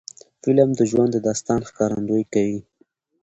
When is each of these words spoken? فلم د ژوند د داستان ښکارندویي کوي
فلم 0.43 0.69
د 0.77 0.81
ژوند 0.91 1.11
د 1.13 1.17
داستان 1.27 1.59
ښکارندویي 1.69 2.25
کوي 2.33 2.59